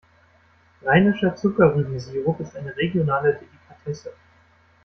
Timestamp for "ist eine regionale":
2.39-3.35